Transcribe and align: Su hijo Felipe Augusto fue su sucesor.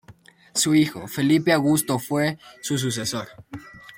Su 0.55 0.73
hijo 0.73 1.07
Felipe 1.07 1.53
Augusto 1.53 1.99
fue 1.99 2.39
su 2.63 2.79
sucesor. 2.79 3.27